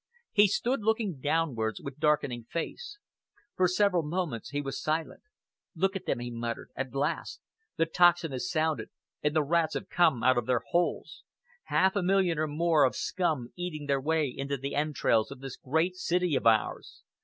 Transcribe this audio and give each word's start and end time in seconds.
He 0.31 0.47
stood 0.47 0.81
looking 0.81 1.19
downwards 1.19 1.79
with 1.79 1.99
darkening 1.99 2.45
face. 2.45 2.97
For 3.55 3.67
several 3.67 4.01
moments 4.01 4.49
he 4.49 4.59
was 4.59 4.81
silent. 4.81 5.21
"Look 5.75 5.95
at 5.95 6.07
them!" 6.07 6.17
he 6.17 6.31
muttered. 6.31 6.71
"At 6.75 6.95
last! 6.95 7.39
The 7.77 7.85
tocsin 7.85 8.31
has 8.31 8.49
sounded, 8.49 8.89
and 9.21 9.35
the 9.35 9.43
rats 9.43 9.75
have 9.75 9.89
come 9.89 10.23
out 10.23 10.39
of 10.39 10.47
their 10.47 10.63
holes! 10.69 11.21
Half 11.65 11.95
a 11.95 12.01
million 12.01 12.39
and 12.39 12.57
more 12.57 12.83
of 12.83 12.95
scum 12.95 13.53
eating 13.55 13.85
their 13.85 14.01
way 14.01 14.27
into 14.35 14.57
the 14.57 14.73
entrails 14.73 15.29
of 15.29 15.39
this 15.39 15.55
great 15.55 15.95
city 15.95 16.35
of 16.35 16.47
ours. 16.47 17.03